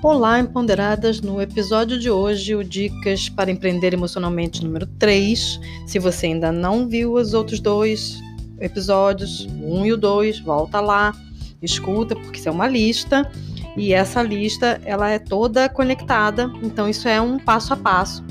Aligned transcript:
Olá, 0.00 0.38
empoderadas! 0.38 1.20
No 1.20 1.42
episódio 1.42 1.98
de 1.98 2.08
hoje, 2.08 2.54
o 2.54 2.62
Dicas 2.62 3.28
para 3.28 3.50
Empreender 3.50 3.92
Emocionalmente 3.92 4.64
número 4.64 4.86
3. 4.86 5.58
Se 5.88 5.98
você 5.98 6.26
ainda 6.26 6.52
não 6.52 6.88
viu 6.88 7.14
os 7.14 7.34
outros 7.34 7.58
dois 7.58 8.20
episódios, 8.60 9.44
o 9.60 9.80
1 9.80 9.86
e 9.86 9.92
o 9.94 9.96
2, 9.96 10.38
volta 10.38 10.80
lá, 10.80 11.12
escuta, 11.60 12.14
porque 12.14 12.38
isso 12.38 12.48
é 12.48 12.52
uma 12.52 12.68
lista. 12.68 13.28
E 13.76 13.92
essa 13.92 14.22
lista, 14.22 14.80
ela 14.84 15.10
é 15.10 15.18
toda 15.18 15.68
conectada, 15.68 16.48
então 16.62 16.88
isso 16.88 17.08
é 17.08 17.20
um 17.20 17.36
passo 17.36 17.74
a 17.74 17.76
passo, 17.76 18.24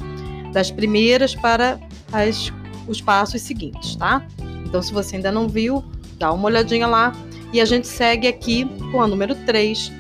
das 0.53 0.71
primeiras 0.71 1.35
para 1.35 1.77
as, 2.13 2.49
os 2.87 3.01
passos 3.01 3.41
seguintes, 3.41 3.97
tá? 3.97 4.25
Então, 4.65 4.81
se 4.81 4.93
você 4.93 5.17
ainda 5.17 5.33
não 5.33 5.49
viu, 5.49 5.83
dá 6.17 6.31
uma 6.31 6.45
olhadinha 6.45 6.87
lá. 6.87 7.11
E 7.51 7.59
a 7.59 7.65
gente 7.65 7.87
segue 7.87 8.27
aqui 8.27 8.65
com 8.91 9.01
a 9.01 9.07
número 9.07 9.35
3, 9.45 9.91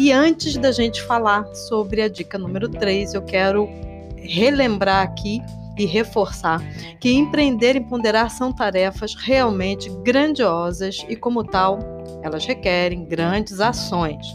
e 0.00 0.10
antes 0.12 0.56
da 0.56 0.72
gente 0.72 1.02
falar 1.02 1.44
sobre 1.54 2.00
a 2.00 2.08
dica 2.08 2.38
número 2.38 2.70
3, 2.70 3.12
eu 3.12 3.20
quero 3.20 3.68
relembrar 4.16 5.02
aqui 5.02 5.42
e 5.76 5.84
reforçar 5.84 6.58
que 6.98 7.12
empreender 7.12 7.76
e 7.76 7.80
ponderar 7.80 8.30
são 8.30 8.50
tarefas 8.50 9.14
realmente 9.14 9.90
grandiosas 10.02 11.04
e, 11.06 11.14
como 11.14 11.44
tal, 11.44 11.80
elas 12.22 12.46
requerem 12.46 13.04
grandes 13.04 13.60
ações. 13.60 14.26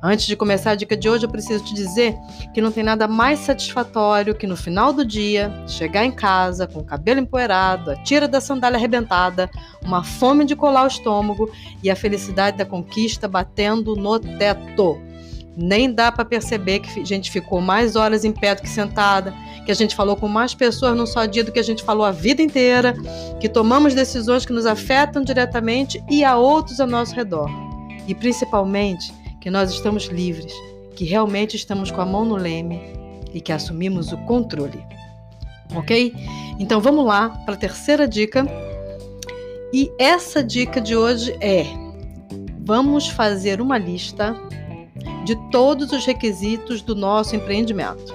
Antes 0.00 0.26
de 0.26 0.36
começar 0.36 0.70
a 0.70 0.74
dica 0.76 0.96
de 0.96 1.08
hoje, 1.08 1.26
eu 1.26 1.28
preciso 1.28 1.64
te 1.64 1.74
dizer 1.74 2.16
que 2.54 2.60
não 2.60 2.70
tem 2.70 2.84
nada 2.84 3.08
mais 3.08 3.40
satisfatório 3.40 4.34
que 4.34 4.46
no 4.46 4.56
final 4.56 4.92
do 4.92 5.04
dia 5.04 5.52
chegar 5.66 6.04
em 6.04 6.12
casa 6.12 6.68
com 6.68 6.78
o 6.78 6.84
cabelo 6.84 7.18
empoeirado, 7.18 7.90
a 7.90 7.96
tira 7.96 8.28
da 8.28 8.40
sandália 8.40 8.76
arrebentada, 8.76 9.50
uma 9.84 10.04
fome 10.04 10.44
de 10.44 10.54
colar 10.54 10.84
o 10.84 10.86
estômago 10.86 11.50
e 11.82 11.90
a 11.90 11.96
felicidade 11.96 12.56
da 12.56 12.64
conquista 12.64 13.26
batendo 13.26 13.96
no 13.96 14.20
teto. 14.20 15.00
Nem 15.56 15.92
dá 15.92 16.12
para 16.12 16.24
perceber 16.24 16.78
que 16.78 17.00
a 17.00 17.04
gente 17.04 17.28
ficou 17.32 17.60
mais 17.60 17.96
horas 17.96 18.24
em 18.24 18.30
pé 18.30 18.54
do 18.54 18.62
que 18.62 18.68
sentada, 18.68 19.34
que 19.66 19.72
a 19.72 19.74
gente 19.74 19.96
falou 19.96 20.14
com 20.14 20.28
mais 20.28 20.54
pessoas 20.54 20.96
num 20.96 21.06
só 21.06 21.26
dia 21.26 21.42
do 21.42 21.50
que 21.50 21.58
a 21.58 21.64
gente 21.64 21.82
falou 21.82 22.06
a 22.06 22.12
vida 22.12 22.40
inteira, 22.40 22.94
que 23.40 23.48
tomamos 23.48 23.94
decisões 23.94 24.46
que 24.46 24.52
nos 24.52 24.64
afetam 24.64 25.24
diretamente 25.24 26.00
e 26.08 26.22
a 26.22 26.36
outros 26.36 26.78
ao 26.78 26.86
nosso 26.86 27.16
redor. 27.16 27.50
E 28.06 28.14
principalmente, 28.14 29.12
que 29.40 29.50
nós 29.50 29.70
estamos 29.70 30.04
livres, 30.04 30.52
que 30.94 31.04
realmente 31.04 31.56
estamos 31.56 31.90
com 31.90 32.00
a 32.00 32.06
mão 32.06 32.24
no 32.24 32.36
leme 32.36 32.80
e 33.32 33.40
que 33.40 33.52
assumimos 33.52 34.12
o 34.12 34.18
controle. 34.18 34.84
Ok? 35.74 36.14
Então 36.58 36.80
vamos 36.80 37.04
lá 37.04 37.30
para 37.44 37.54
a 37.54 37.58
terceira 37.58 38.08
dica. 38.08 38.46
E 39.72 39.90
essa 39.98 40.42
dica 40.42 40.80
de 40.80 40.96
hoje 40.96 41.36
é: 41.40 41.66
vamos 42.64 43.08
fazer 43.08 43.60
uma 43.60 43.78
lista 43.78 44.34
de 45.24 45.36
todos 45.50 45.92
os 45.92 46.06
requisitos 46.06 46.80
do 46.82 46.94
nosso 46.94 47.36
empreendimento. 47.36 48.14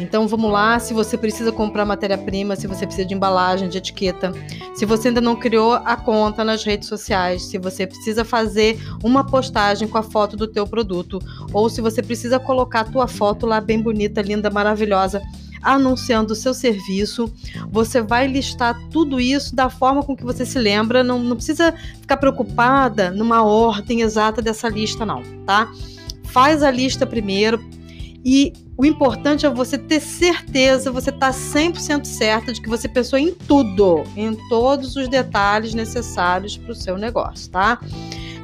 Então 0.00 0.26
vamos 0.26 0.50
lá, 0.50 0.78
se 0.78 0.94
você 0.94 1.16
precisa 1.18 1.52
comprar 1.52 1.84
matéria-prima, 1.84 2.56
se 2.56 2.66
você 2.66 2.86
precisa 2.86 3.06
de 3.06 3.14
embalagem, 3.14 3.68
de 3.68 3.78
etiqueta, 3.78 4.32
se 4.74 4.86
você 4.86 5.08
ainda 5.08 5.20
não 5.20 5.36
criou 5.36 5.74
a 5.74 5.94
conta 5.94 6.42
nas 6.42 6.64
redes 6.64 6.88
sociais, 6.88 7.42
se 7.42 7.58
você 7.58 7.86
precisa 7.86 8.24
fazer 8.24 8.80
uma 9.04 9.24
postagem 9.24 9.86
com 9.86 9.98
a 9.98 10.02
foto 10.02 10.36
do 10.36 10.46
teu 10.46 10.66
produto, 10.66 11.20
ou 11.52 11.68
se 11.68 11.80
você 11.80 12.02
precisa 12.02 12.38
colocar 12.38 12.80
a 12.80 12.84
tua 12.84 13.06
foto 13.06 13.46
lá 13.46 13.60
bem 13.60 13.80
bonita, 13.80 14.22
linda, 14.22 14.48
maravilhosa, 14.50 15.22
anunciando 15.62 16.32
o 16.32 16.36
seu 16.36 16.54
serviço, 16.54 17.30
você 17.70 18.00
vai 18.00 18.26
listar 18.26 18.80
tudo 18.90 19.20
isso 19.20 19.54
da 19.54 19.68
forma 19.68 20.02
com 20.02 20.16
que 20.16 20.24
você 20.24 20.46
se 20.46 20.58
lembra, 20.58 21.04
não, 21.04 21.18
não 21.18 21.36
precisa 21.36 21.74
ficar 22.00 22.16
preocupada 22.16 23.10
numa 23.10 23.42
ordem 23.42 24.00
exata 24.00 24.40
dessa 24.40 24.70
lista 24.70 25.04
não, 25.04 25.22
tá? 25.44 25.70
Faz 26.24 26.62
a 26.62 26.70
lista 26.70 27.06
primeiro, 27.06 27.60
e 28.24 28.52
o 28.80 28.84
importante 28.86 29.44
é 29.44 29.50
você 29.50 29.76
ter 29.76 30.00
certeza, 30.00 30.90
você 30.90 31.12
tá 31.12 31.32
100% 31.32 32.06
certa 32.06 32.50
de 32.50 32.62
que 32.62 32.68
você 32.68 32.88
pensou 32.88 33.18
em 33.18 33.30
tudo, 33.30 34.04
em 34.16 34.34
todos 34.48 34.96
os 34.96 35.06
detalhes 35.06 35.74
necessários 35.74 36.56
para 36.56 36.72
o 36.72 36.74
seu 36.74 36.96
negócio, 36.96 37.50
tá? 37.50 37.78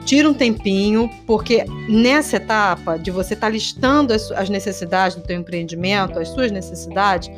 Tira 0.06 0.31
um 0.31 0.34
tempinho, 0.34 1.11
porque 1.27 1.65
nessa 1.89 2.37
etapa 2.37 2.97
de 2.97 3.11
você 3.11 3.34
estar 3.34 3.49
tá 3.49 3.53
listando 3.53 4.15
as, 4.15 4.31
as 4.31 4.49
necessidades 4.49 5.17
do 5.17 5.22
teu 5.22 5.37
empreendimento, 5.37 6.19
as 6.19 6.28
suas 6.28 6.53
necessidades, 6.53 7.28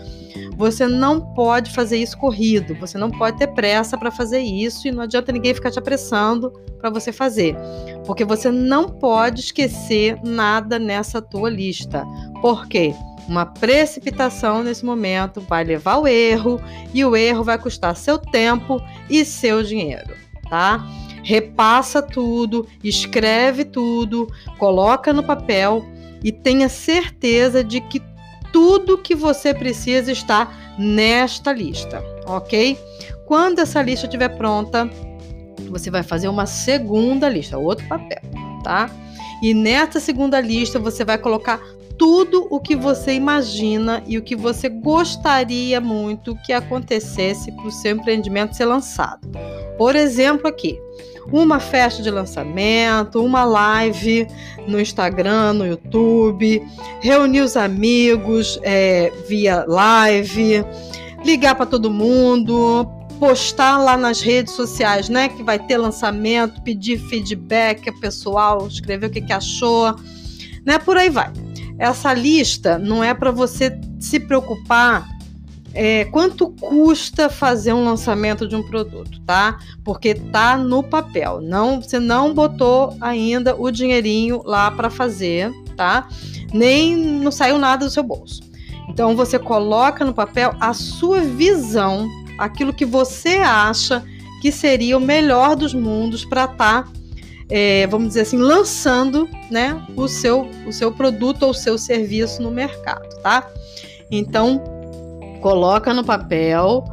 você 0.55 0.87
não 0.87 1.21
pode 1.21 1.71
fazer 1.71 1.97
isso 1.97 2.19
corrido, 2.19 2.75
você 2.75 2.99
não 2.99 3.11
pode 3.11 3.39
ter 3.39 3.47
pressa 3.47 3.97
para 3.97 4.11
fazer 4.11 4.41
isso 4.41 4.87
e 4.87 4.93
não 4.93 5.05
adianta 5.05 5.33
ninguém 5.33 5.55
ficar 5.55 5.71
te 5.71 5.79
apressando 5.79 6.51
para 6.79 6.91
você 6.91 7.11
fazer, 7.11 7.57
porque 8.05 8.25
você 8.25 8.51
não 8.51 8.89
pode 8.89 9.41
esquecer 9.41 10.19
nada 10.23 10.79
nessa 10.79 11.23
tua 11.23 11.49
lista. 11.49 12.05
Por 12.43 12.69
quê? 12.69 12.95
Uma 13.29 13.47
precipitação 13.47 14.63
nesse 14.63 14.85
momento 14.85 15.41
vai 15.41 15.65
levar 15.65 15.95
ao 15.95 16.07
erro 16.07 16.61
e 16.93 17.05
o 17.05 17.17
erro 17.17 17.45
vai 17.45 17.59
custar 17.59 17.97
seu 17.97 18.19
tempo 18.19 18.79
e 19.09 19.25
seu 19.25 19.63
dinheiro, 19.63 20.15
tá? 20.51 20.85
Repassa 21.29 22.01
tudo, 22.01 22.67
escreve 22.83 23.63
tudo, 23.63 24.33
coloca 24.57 25.13
no 25.13 25.23
papel 25.23 25.85
e 26.25 26.33
tenha 26.33 26.71
certeza 26.71 27.63
de 27.63 27.83
que 27.83 28.01
tudo 28.51 28.97
que 28.97 29.15
você 29.15 29.53
precisa 29.53 30.11
está 30.11 30.51
nesta 30.79 31.53
lista, 31.53 32.03
ok? 32.25 32.79
Quando 33.27 33.59
essa 33.59 33.83
lista 33.83 34.07
estiver 34.07 34.31
pronta, 34.39 34.91
você 35.69 35.91
vai 35.91 36.03
fazer 36.03 36.29
uma 36.29 36.47
segunda 36.47 37.29
lista, 37.29 37.59
outro 37.59 37.87
papel, 37.87 38.23
tá? 38.65 38.91
E 39.43 39.53
nessa 39.53 40.01
segunda 40.01 40.41
lista 40.41 40.79
você 40.79 41.05
vai 41.05 41.19
colocar 41.19 41.61
tudo 41.99 42.47
o 42.49 42.61
que 42.61 42.77
você 42.77 43.13
imagina 43.13 44.03
e 44.07 44.17
o 44.17 44.23
que 44.23 44.37
você 44.37 44.69
gostaria 44.69 45.81
muito 45.81 46.37
que 46.47 46.53
acontecesse 46.53 47.51
para 47.53 47.67
o 47.67 47.73
seu 47.73 47.97
empreendimento 47.97 48.57
ser 48.57 48.67
lançado. 48.67 49.29
Por 49.77 49.97
exemplo, 49.97 50.47
aqui, 50.49 50.81
uma 51.33 51.61
festa 51.61 52.03
de 52.03 52.11
lançamento, 52.11 53.23
uma 53.23 53.45
live 53.45 54.27
no 54.67 54.81
Instagram, 54.81 55.55
no 55.55 55.67
YouTube, 55.67 56.63
reunir 57.01 57.41
os 57.41 57.57
amigos 57.57 58.59
é, 58.63 59.13
via 59.29 59.65
live, 59.67 60.65
ligar 61.25 61.55
para 61.55 61.67
todo 61.67 61.91
mundo, 61.91 62.87
postar 63.19 63.79
lá 63.79 63.97
nas 63.97 64.21
redes 64.21 64.55
sociais, 64.55 65.09
né? 65.09 65.29
Que 65.29 65.43
vai 65.43 65.59
ter 65.59 65.77
lançamento, 65.77 66.63
pedir 66.63 66.99
feedback 67.09 67.93
pessoal, 68.01 68.67
escrever 68.69 69.07
o 69.07 69.11
que, 69.11 69.21
que 69.21 69.33
achou, 69.33 69.95
né? 70.65 70.79
Por 70.79 70.97
aí 70.97 71.11
vai. 71.11 71.31
Essa 71.79 72.13
lista 72.13 72.79
não 72.79 73.03
é 73.03 73.15
para 73.15 73.31
você 73.31 73.79
se 74.01 74.19
preocupar 74.19 75.09
é, 75.75 76.07
quanto 76.07 76.49
custa 76.49 77.29
fazer 77.29 77.73
um 77.73 77.85
lançamento 77.85 78.49
de 78.49 78.57
um 78.57 78.63
produto, 78.63 79.21
tá? 79.21 79.59
Porque 79.85 80.15
tá 80.15 80.57
no 80.57 80.83
papel. 80.83 81.41
Não, 81.41 81.81
você 81.81 82.01
não 82.01 82.35
botou 82.35 82.97
ainda 83.01 83.55
o 83.55 83.71
dinheirinho 83.71 84.43
lá 84.45 84.71
para 84.71 84.91
fazer, 84.91 85.53
tá? 85.77 86.09
Nem 86.53 86.97
não 86.97 87.31
saiu 87.31 87.59
nada 87.59 87.85
do 87.85 87.91
seu 87.91 88.03
bolso. 88.03 88.41
Então 88.89 89.15
você 89.15 89.39
coloca 89.39 90.05
no 90.05 90.15
papel 90.15 90.55
a 90.59 90.73
sua 90.73 91.21
visão, 91.21 92.09
aquilo 92.39 92.73
que 92.73 92.85
você 92.85 93.37
acha 93.37 94.03
que 94.41 94.51
seria 94.51 94.97
o 94.97 95.01
melhor 95.01 95.55
dos 95.55 95.75
mundos 95.75 96.25
para 96.25 96.45
estar, 96.45 96.85
tá, 96.85 96.93
é, 97.51 97.87
vamos 97.87 98.09
dizer 98.09 98.23
assim, 98.23 98.37
lançando, 98.37 99.29
né, 99.51 99.81
o 99.97 100.07
seu 100.07 100.49
o 100.67 100.73
seu 100.73 100.93
produto 100.93 101.45
ou 101.45 101.51
o 101.51 101.55
seu 101.55 101.79
serviço 101.79 102.43
no 102.43 102.51
mercado, 102.51 103.09
tá? 103.23 103.49
Então 104.11 104.63
coloca 105.41 105.95
no 105.95 106.05
papel, 106.05 106.85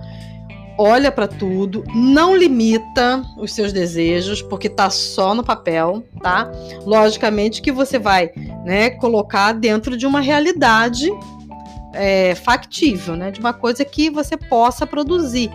olha 0.77 1.11
para 1.11 1.27
tudo, 1.27 1.83
não 1.93 2.35
limita 2.35 3.21
os 3.37 3.53
seus 3.53 3.73
desejos, 3.73 4.41
porque 4.41 4.69
tá 4.69 4.89
só 4.89 5.33
no 5.33 5.43
papel, 5.43 6.03
tá? 6.21 6.49
Logicamente 6.85 7.61
que 7.61 7.71
você 7.71 7.97
vai, 7.97 8.31
né, 8.63 8.91
colocar 8.91 9.53
dentro 9.53 9.97
de 9.97 10.05
uma 10.05 10.21
realidade 10.21 11.09
é, 11.93 12.35
factível, 12.35 13.15
né, 13.15 13.31
de 13.31 13.39
uma 13.39 13.53
coisa 13.53 13.83
que 13.83 14.09
você 14.09 14.37
possa 14.37 14.85
produzir, 14.85 15.49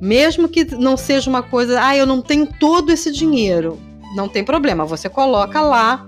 mesmo 0.00 0.48
que 0.48 0.64
não 0.76 0.96
seja 0.96 1.28
uma 1.28 1.42
coisa, 1.42 1.82
ah, 1.82 1.96
eu 1.96 2.06
não 2.06 2.20
tenho 2.20 2.46
todo 2.46 2.92
esse 2.92 3.10
dinheiro, 3.10 3.78
não 4.14 4.28
tem 4.28 4.44
problema, 4.44 4.84
você 4.84 5.08
coloca 5.08 5.60
lá 5.60 6.06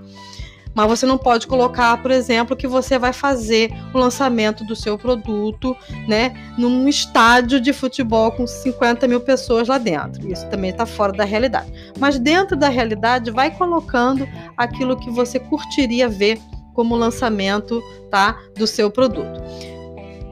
mas 0.77 0.87
você 0.87 1.07
não 1.07 1.17
pode 1.17 1.47
colocar, 1.47 1.99
por 2.03 2.11
exemplo, 2.11 2.55
que 2.55 2.67
você 2.67 2.99
vai 2.99 3.11
fazer 3.11 3.71
o 3.95 3.97
lançamento 3.97 4.63
do 4.63 4.75
seu 4.75 4.95
produto, 4.95 5.75
né, 6.07 6.35
num 6.55 6.87
estádio 6.87 7.59
de 7.59 7.73
futebol 7.73 8.31
com 8.31 8.45
50 8.45 9.07
mil 9.07 9.19
pessoas 9.19 9.67
lá 9.67 9.79
dentro. 9.79 10.31
Isso 10.31 10.47
também 10.49 10.69
está 10.69 10.85
fora 10.85 11.11
da 11.11 11.23
realidade. 11.23 11.73
Mas 11.97 12.19
dentro 12.19 12.55
da 12.55 12.69
realidade, 12.69 13.31
vai 13.31 13.49
colocando 13.49 14.29
aquilo 14.55 14.95
que 14.95 15.09
você 15.09 15.39
curtiria 15.39 16.07
ver 16.07 16.39
como 16.75 16.95
lançamento, 16.95 17.81
tá, 18.11 18.37
do 18.55 18.67
seu 18.67 18.91
produto. 18.91 19.41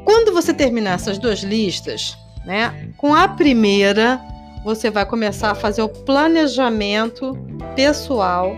Quando 0.03 0.31
você 0.31 0.53
terminar 0.53 0.93
essas 0.93 1.17
duas 1.17 1.39
listas, 1.39 2.15
né, 2.45 2.91
com 2.97 3.15
a 3.15 3.27
primeira 3.27 4.21
você 4.65 4.89
vai 4.89 5.05
começar 5.05 5.51
a 5.51 5.55
fazer 5.55 5.83
o 5.83 5.87
planejamento 5.87 7.33
pessoal 7.75 8.55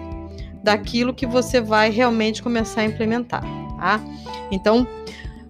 daquilo 0.63 1.13
que 1.13 1.25
você 1.25 1.61
vai 1.61 1.89
realmente 1.89 2.43
começar 2.43 2.81
a 2.81 2.85
implementar, 2.85 3.43
tá? 3.79 4.01
Então, 4.51 4.87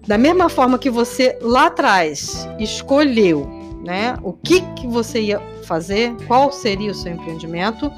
da 0.06 0.16
mesma 0.16 0.48
forma 0.48 0.78
que 0.78 0.88
você 0.88 1.38
lá 1.42 1.66
atrás 1.66 2.48
escolheu, 2.58 3.46
né, 3.84 4.16
o 4.22 4.32
que 4.32 4.60
que 4.74 4.86
você 4.86 5.20
ia 5.20 5.40
fazer, 5.64 6.14
qual 6.26 6.50
seria 6.50 6.90
o 6.90 6.94
seu 6.94 7.12
empreendimento, 7.12 7.92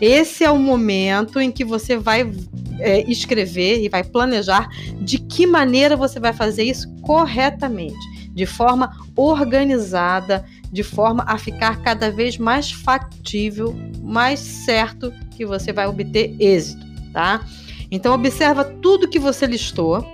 esse 0.00 0.44
é 0.44 0.50
o 0.50 0.58
momento 0.58 1.38
em 1.38 1.50
que 1.50 1.64
você 1.64 1.96
vai 1.96 2.30
é, 2.78 3.02
escrever 3.10 3.82
e 3.82 3.88
vai 3.88 4.02
planejar 4.02 4.68
de 5.00 5.18
que 5.18 5.46
maneira 5.46 5.96
você 5.96 6.18
vai 6.18 6.32
fazer 6.32 6.62
isso 6.62 6.90
corretamente, 7.02 7.98
de 8.32 8.46
forma 8.46 8.96
organizada, 9.14 10.44
de 10.72 10.82
forma 10.82 11.24
a 11.26 11.36
ficar 11.36 11.82
cada 11.82 12.10
vez 12.10 12.38
mais 12.38 12.72
factível, 12.72 13.76
mais 14.10 14.40
certo 14.40 15.12
que 15.30 15.46
você 15.46 15.72
vai 15.72 15.86
obter 15.86 16.34
êxito, 16.38 16.84
tá? 17.12 17.44
Então 17.90 18.14
observa 18.14 18.64
tudo 18.64 19.08
que 19.08 19.18
você 19.18 19.46
listou 19.46 20.06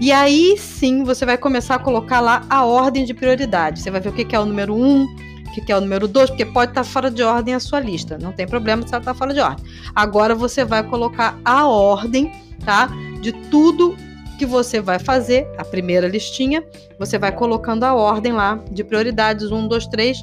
e 0.00 0.10
aí 0.10 0.56
sim 0.56 1.04
você 1.04 1.26
vai 1.26 1.36
começar 1.36 1.74
a 1.74 1.78
colocar 1.78 2.20
lá 2.20 2.44
a 2.48 2.64
ordem 2.64 3.04
de 3.04 3.12
prioridade. 3.12 3.80
Você 3.80 3.90
vai 3.90 4.00
ver 4.00 4.08
o 4.08 4.12
que 4.12 4.34
é 4.34 4.40
o 4.40 4.46
número 4.46 4.74
um, 4.74 5.04
o 5.04 5.52
que 5.52 5.70
é 5.70 5.76
o 5.76 5.80
número 5.80 6.08
2, 6.08 6.30
porque 6.30 6.46
pode 6.46 6.70
estar 6.70 6.84
fora 6.84 7.10
de 7.10 7.22
ordem 7.22 7.54
a 7.54 7.60
sua 7.60 7.80
lista. 7.80 8.16
Não 8.18 8.32
tem 8.32 8.46
problema 8.46 8.86
se 8.86 8.94
ela 8.94 9.02
está 9.02 9.12
fora 9.12 9.34
de 9.34 9.40
ordem. 9.40 9.64
Agora 9.94 10.34
você 10.34 10.64
vai 10.64 10.82
colocar 10.82 11.38
a 11.44 11.66
ordem, 11.66 12.32
tá? 12.64 12.88
De 13.20 13.32
tudo 13.32 13.96
que 14.38 14.46
você 14.46 14.80
vai 14.80 14.98
fazer, 14.98 15.46
a 15.58 15.64
primeira 15.64 16.08
listinha, 16.08 16.64
você 16.98 17.18
vai 17.18 17.30
colocando 17.30 17.84
a 17.84 17.94
ordem 17.94 18.32
lá 18.32 18.58
de 18.70 18.82
prioridades, 18.82 19.50
1, 19.50 19.68
2, 19.68 19.86
3, 19.88 20.18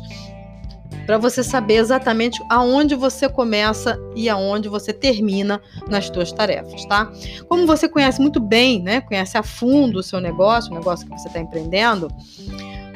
para 1.07 1.17
você 1.17 1.41
saber 1.41 1.75
exatamente 1.75 2.43
aonde 2.49 2.93
você 2.93 3.29
começa 3.29 3.97
e 4.13 4.27
aonde 4.27 4.67
você 4.67 4.91
termina 4.91 5.61
nas 5.89 6.07
suas 6.07 6.33
tarefas, 6.33 6.85
tá? 6.85 7.09
Como 7.47 7.65
você 7.65 7.87
conhece 7.87 8.21
muito 8.21 8.41
bem, 8.41 8.83
né? 8.83 8.99
Conhece 8.99 9.37
a 9.37 9.41
fundo 9.41 9.99
o 9.99 10.03
seu 10.03 10.19
negócio, 10.19 10.69
o 10.69 10.75
negócio 10.75 11.07
que 11.07 11.17
você 11.17 11.29
está 11.29 11.39
empreendendo, 11.39 12.09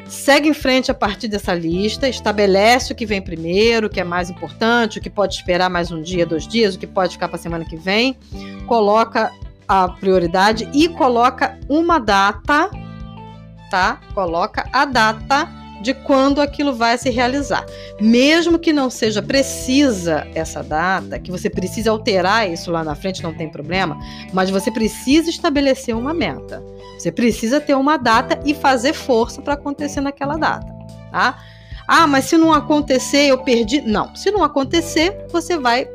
segue 0.10 0.50
em 0.50 0.54
frente 0.54 0.92
a 0.92 0.94
partir 0.94 1.30
dessa 1.30 1.54
lista, 1.54 2.10
estabelece 2.10 2.92
o 2.92 2.96
que 2.96 3.06
vem 3.06 3.22
primeiro, 3.22 3.88
o 3.88 3.90
que 3.90 4.02
é 4.02 4.04
mais 4.04 4.30
importante, 4.30 5.00
o 5.00 5.02
que 5.02 5.10
pode 5.10 5.36
esperar 5.36 5.69
mais 5.69 5.90
um 5.90 6.02
dia, 6.02 6.25
dois 6.25 6.46
dias, 6.46 6.75
o 6.75 6.80
que 6.80 6.86
pode 6.86 7.13
ficar 7.13 7.30
para 7.30 7.38
a 7.38 7.42
semana 7.42 7.63
que 7.63 7.78
vem, 7.78 8.18
coloca 8.68 9.31
a 9.66 9.88
prioridade 9.88 10.69
e 10.74 10.90
coloca 10.90 11.58
uma 11.69 11.98
data, 11.98 12.69
tá? 13.69 14.02
Coloca 14.13 14.68
a 14.74 14.84
data 14.84 15.61
de 15.81 15.94
quando 15.94 16.42
aquilo 16.42 16.74
vai 16.74 16.98
se 16.98 17.10
realizar. 17.10 17.66
Mesmo 18.00 18.60
que 18.60 18.72
não 18.72 18.89
seja 18.89 19.22
precisa 19.22 20.28
essa 20.36 20.63
data, 20.63 21.19
que 21.19 21.31
você 21.31 21.50
precise 21.50 21.89
alterar 21.89 22.50
isso 22.50 22.72
lá 22.72 22.83
na 22.83 22.95
frente, 22.95 23.24
não 23.24 23.33
tem 23.33 23.50
problema, 23.50 23.98
mas 24.33 24.50
você 24.50 24.72
precisa 24.72 25.30
estabelecer 25.30 25.95
uma 25.95 26.13
meta. 26.13 26.63
Você 26.98 27.12
precisa 27.12 27.60
ter 27.60 27.75
uma 27.75 27.98
data 27.98 28.39
e 28.45 28.54
fazer 28.54 28.94
força 28.94 29.42
para 29.42 29.56
acontecer 29.56 30.01
naquela 30.01 30.38
data, 30.38 30.72
tá? 31.12 31.38
Ah, 31.88 32.07
mas 32.07 32.25
se 32.25 32.38
não 32.38 32.54
acontecer, 32.54 33.27
eu 33.27 33.39
perdi. 33.39 33.81
Não, 33.81 34.16
se 34.16 34.31
não 34.31 34.44
acontecer, 34.44 35.25
você 35.30 35.57
vai 35.57 35.88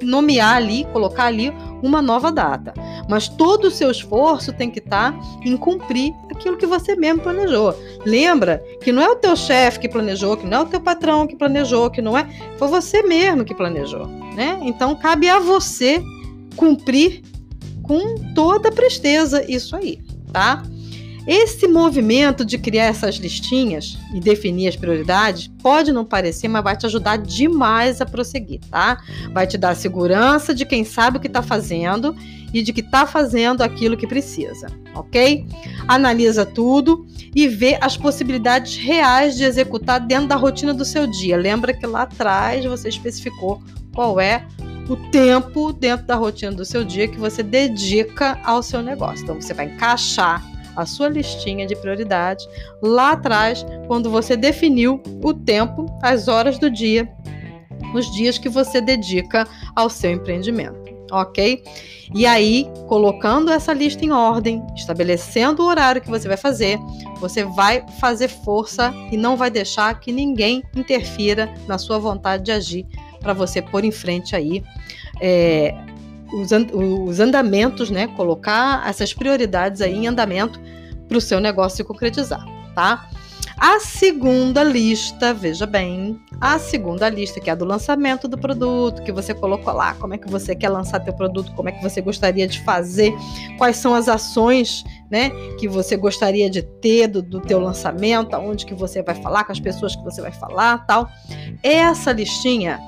nomear 0.00 0.56
ali, 0.56 0.84
colocar 0.92 1.24
ali 1.24 1.52
uma 1.82 2.00
nova 2.00 2.30
data. 2.30 2.72
Mas 3.12 3.28
todo 3.28 3.66
o 3.66 3.70
seu 3.70 3.90
esforço 3.90 4.54
tem 4.54 4.70
que 4.70 4.78
estar 4.78 5.12
tá 5.12 5.20
em 5.44 5.54
cumprir 5.54 6.14
aquilo 6.30 6.56
que 6.56 6.64
você 6.64 6.96
mesmo 6.96 7.20
planejou. 7.20 7.78
Lembra 8.06 8.64
que 8.80 8.90
não 8.90 9.02
é 9.02 9.10
o 9.10 9.16
teu 9.16 9.36
chefe 9.36 9.80
que 9.80 9.86
planejou, 9.86 10.34
que 10.34 10.46
não 10.46 10.56
é 10.56 10.62
o 10.62 10.66
teu 10.66 10.80
patrão 10.80 11.26
que 11.26 11.36
planejou, 11.36 11.90
que 11.90 12.00
não 12.00 12.16
é, 12.16 12.26
foi 12.56 12.68
você 12.68 13.02
mesmo 13.02 13.44
que 13.44 13.54
planejou, 13.54 14.06
né? 14.34 14.58
Então 14.62 14.94
cabe 14.94 15.28
a 15.28 15.38
você 15.38 16.02
cumprir 16.56 17.22
com 17.82 18.14
toda 18.34 18.72
presteza 18.72 19.44
isso 19.46 19.76
aí, 19.76 19.98
tá? 20.32 20.62
Esse 21.26 21.68
movimento 21.68 22.44
de 22.44 22.58
criar 22.58 22.86
essas 22.86 23.14
listinhas 23.16 23.96
e 24.12 24.18
definir 24.18 24.66
as 24.68 24.74
prioridades 24.76 25.48
pode 25.62 25.92
não 25.92 26.04
parecer, 26.04 26.48
mas 26.48 26.64
vai 26.64 26.76
te 26.76 26.84
ajudar 26.86 27.16
demais 27.16 28.00
a 28.00 28.06
prosseguir, 28.06 28.60
tá? 28.70 29.00
Vai 29.32 29.46
te 29.46 29.56
dar 29.56 29.76
segurança 29.76 30.52
de 30.52 30.66
quem 30.66 30.84
sabe 30.84 31.18
o 31.18 31.20
que 31.20 31.28
está 31.28 31.40
fazendo 31.40 32.16
e 32.52 32.60
de 32.60 32.72
que 32.72 32.80
está 32.80 33.06
fazendo 33.06 33.62
aquilo 33.62 33.96
que 33.96 34.06
precisa, 34.06 34.66
ok? 34.94 35.46
Analisa 35.86 36.44
tudo 36.44 37.06
e 37.34 37.46
vê 37.46 37.78
as 37.80 37.96
possibilidades 37.96 38.76
reais 38.76 39.36
de 39.36 39.44
executar 39.44 40.00
dentro 40.00 40.26
da 40.26 40.36
rotina 40.36 40.74
do 40.74 40.84
seu 40.84 41.06
dia. 41.06 41.36
Lembra 41.36 41.72
que 41.72 41.86
lá 41.86 42.02
atrás 42.02 42.64
você 42.64 42.88
especificou 42.88 43.62
qual 43.94 44.20
é 44.20 44.44
o 44.88 44.96
tempo 45.10 45.72
dentro 45.72 46.04
da 46.04 46.16
rotina 46.16 46.50
do 46.50 46.64
seu 46.64 46.84
dia 46.84 47.06
que 47.06 47.18
você 47.18 47.44
dedica 47.44 48.38
ao 48.44 48.60
seu 48.60 48.82
negócio. 48.82 49.22
Então 49.22 49.40
você 49.40 49.54
vai 49.54 49.66
encaixar 49.66 50.51
a 50.76 50.86
sua 50.86 51.08
listinha 51.08 51.66
de 51.66 51.76
prioridades 51.76 52.46
lá 52.82 53.12
atrás, 53.12 53.64
quando 53.86 54.10
você 54.10 54.36
definiu 54.36 55.02
o 55.22 55.34
tempo, 55.34 55.86
as 56.02 56.28
horas 56.28 56.58
do 56.58 56.70
dia, 56.70 57.10
os 57.94 58.10
dias 58.12 58.38
que 58.38 58.48
você 58.48 58.80
dedica 58.80 59.46
ao 59.76 59.90
seu 59.90 60.12
empreendimento, 60.12 60.92
ok? 61.10 61.62
E 62.14 62.26
aí, 62.26 62.70
colocando 62.88 63.50
essa 63.50 63.72
lista 63.72 64.04
em 64.04 64.10
ordem, 64.10 64.62
estabelecendo 64.76 65.62
o 65.62 65.66
horário 65.66 66.00
que 66.00 66.10
você 66.10 66.28
vai 66.28 66.36
fazer, 66.36 66.78
você 67.20 67.44
vai 67.44 67.84
fazer 67.98 68.28
força 68.28 68.92
e 69.10 69.16
não 69.16 69.36
vai 69.36 69.50
deixar 69.50 69.98
que 69.98 70.12
ninguém 70.12 70.62
interfira 70.76 71.52
na 71.66 71.78
sua 71.78 71.98
vontade 71.98 72.44
de 72.44 72.52
agir 72.52 72.86
para 73.20 73.32
você 73.32 73.62
pôr 73.62 73.84
em 73.84 73.92
frente 73.92 74.34
aí 74.34 74.62
é, 75.20 75.74
os, 76.32 77.20
andamentos, 77.20 77.90
né? 77.90 78.06
Colocar 78.08 78.88
essas 78.88 79.12
prioridades 79.12 79.80
aí 79.80 79.94
em 79.94 80.06
andamento 80.06 80.60
para 81.08 81.18
o 81.18 81.20
seu 81.20 81.40
negócio 81.40 81.76
se 81.76 81.84
concretizar, 81.84 82.44
tá? 82.74 83.08
A 83.58 83.78
segunda 83.78 84.64
lista, 84.64 85.32
veja 85.32 85.66
bem, 85.66 86.18
a 86.40 86.58
segunda 86.58 87.08
lista 87.08 87.38
que 87.38 87.48
é 87.48 87.52
a 87.52 87.56
do 87.56 87.64
lançamento 87.64 88.26
do 88.26 88.36
produto, 88.36 89.02
que 89.02 89.12
você 89.12 89.32
colocou 89.32 89.72
lá, 89.72 89.94
como 89.94 90.14
é 90.14 90.18
que 90.18 90.28
você 90.28 90.56
quer 90.56 90.68
lançar 90.68 90.98
teu 91.00 91.12
produto, 91.12 91.52
como 91.54 91.68
é 91.68 91.72
que 91.72 91.82
você 91.82 92.00
gostaria 92.00 92.48
de 92.48 92.60
fazer, 92.64 93.14
quais 93.58 93.76
são 93.76 93.94
as 93.94 94.08
ações, 94.08 94.82
né, 95.10 95.30
que 95.60 95.68
você 95.68 95.96
gostaria 95.96 96.50
de 96.50 96.62
ter 96.62 97.06
do, 97.06 97.22
do 97.22 97.40
teu 97.40 97.60
lançamento, 97.60 98.34
aonde 98.34 98.66
que 98.66 98.74
você 98.74 99.00
vai 99.00 99.14
falar, 99.14 99.44
com 99.44 99.52
as 99.52 99.60
pessoas 99.60 99.94
que 99.94 100.02
você 100.02 100.20
vai 100.20 100.32
falar, 100.32 100.84
tal. 100.86 101.08
Essa 101.62 102.10
listinha 102.10 102.80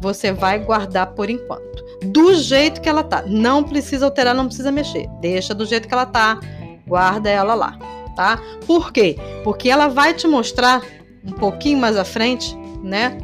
você 0.00 0.32
vai 0.32 0.58
guardar 0.58 1.08
por 1.14 1.30
enquanto 1.30 1.83
do 2.04 2.34
jeito 2.34 2.80
que 2.80 2.88
ela 2.88 3.02
tá. 3.02 3.24
Não 3.26 3.62
precisa 3.62 4.04
alterar, 4.04 4.34
não 4.34 4.46
precisa 4.46 4.70
mexer. 4.70 5.08
Deixa 5.20 5.54
do 5.54 5.66
jeito 5.66 5.88
que 5.88 5.94
ela 5.94 6.06
tá. 6.06 6.38
Guarda 6.86 7.30
ela 7.30 7.54
lá, 7.54 7.78
tá? 8.14 8.40
Por 8.66 8.92
quê? 8.92 9.16
Porque 9.42 9.70
ela 9.70 9.88
vai 9.88 10.12
te 10.12 10.26
mostrar 10.26 10.82
um 11.24 11.32
pouquinho 11.32 11.78
mais 11.78 11.96
à 11.96 12.04
frente, 12.04 12.56
né? 12.82 13.16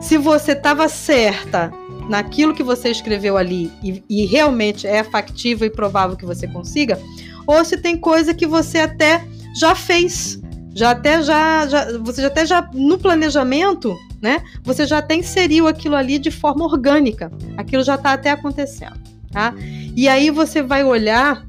Se 0.00 0.18
você 0.18 0.52
estava 0.52 0.88
certa 0.88 1.72
naquilo 2.08 2.54
que 2.54 2.62
você 2.62 2.90
escreveu 2.90 3.36
ali 3.36 3.72
e, 3.82 4.02
e, 4.08 4.26
realmente 4.26 4.86
é 4.86 5.02
factível 5.02 5.66
e 5.66 5.70
provável 5.70 6.16
que 6.16 6.24
você 6.24 6.46
consiga, 6.46 7.00
ou 7.46 7.64
se 7.64 7.76
tem 7.76 7.96
coisa 7.96 8.34
que 8.34 8.46
você 8.46 8.78
até 8.78 9.24
já 9.58 9.74
fez, 9.74 10.40
já 10.74 10.90
até 10.90 11.22
já, 11.22 11.66
já 11.66 11.98
você 11.98 12.22
já 12.22 12.28
até 12.28 12.46
já 12.46 12.68
no 12.72 12.98
planejamento 12.98 13.96
né? 14.20 14.42
Você 14.62 14.86
já 14.86 14.98
até 14.98 15.14
inseriu 15.14 15.66
aquilo 15.66 15.96
ali 15.96 16.18
de 16.18 16.30
forma 16.30 16.64
orgânica. 16.64 17.30
Aquilo 17.56 17.82
já 17.82 17.94
está 17.96 18.12
até 18.12 18.30
acontecendo, 18.30 18.98
tá? 19.30 19.54
E 19.96 20.08
aí 20.08 20.30
você 20.30 20.62
vai 20.62 20.84
olhar 20.84 21.46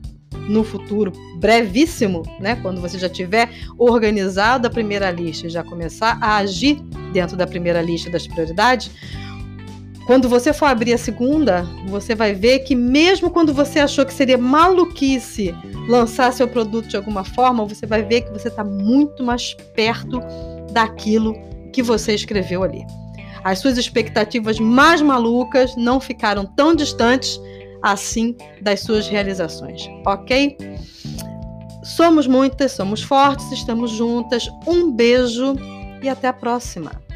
no 0.48 0.64
futuro 0.64 1.12
brevíssimo, 1.38 2.24
né, 2.40 2.58
quando 2.62 2.80
você 2.80 2.98
já 2.98 3.10
tiver 3.10 3.50
organizado 3.78 4.66
a 4.66 4.70
primeira 4.70 5.12
lista 5.12 5.48
e 5.48 5.50
já 5.50 5.64
começar 5.64 6.18
a 6.22 6.38
agir 6.38 6.80
dentro 7.12 7.36
da 7.36 7.46
primeira 7.46 7.82
lista 7.82 8.10
das 8.10 8.26
prioridades, 8.26 8.90
quando 10.06 10.30
você 10.30 10.54
for 10.54 10.68
abrir 10.68 10.94
a 10.94 10.98
segunda, 10.98 11.64
você 11.86 12.16
vai 12.16 12.34
ver 12.34 12.60
que 12.60 12.74
mesmo 12.74 13.30
quando 13.30 13.54
você 13.54 13.80
achou 13.80 14.06
que 14.06 14.14
seria 14.14 14.38
maluquice 14.38 15.54
lançar 15.90 16.32
seu 16.32 16.48
produto 16.48 16.88
de 16.88 16.96
alguma 16.96 17.26
forma, 17.26 17.66
você 17.66 17.86
vai 17.86 18.02
ver 18.04 18.22
que 18.22 18.32
você 18.32 18.48
está 18.48 18.64
muito 18.64 19.22
mais 19.22 19.54
perto 19.76 20.22
daquilo 20.72 21.36
que 21.78 21.84
você 21.84 22.16
escreveu 22.16 22.64
ali. 22.64 22.88
As 23.44 23.60
suas 23.60 23.78
expectativas 23.78 24.60
mais 24.60 25.00
malucas 25.00 25.76
não 25.76 26.00
ficaram 26.00 26.44
tão 26.44 26.74
distantes 26.74 27.40
assim 27.84 28.36
das 28.60 28.80
suas 28.80 29.08
realizações, 29.08 29.88
ok? 30.04 30.58
Somos 31.84 32.26
muitas, 32.26 32.72
somos 32.72 33.04
fortes, 33.04 33.52
estamos 33.52 33.92
juntas. 33.92 34.50
Um 34.66 34.92
beijo 34.92 35.54
e 36.02 36.10
até 36.10 36.28
a 36.28 36.34
próxima! 36.34 37.07